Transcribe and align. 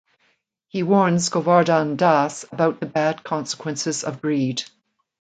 He 0.67 0.81
warns 0.81 1.29
Govardhan 1.29 1.95
Das 1.95 2.43
about 2.51 2.79
the 2.79 2.87
bad 2.87 3.23
consequences 3.23 4.03
of 4.03 4.19
greed. 4.19 4.63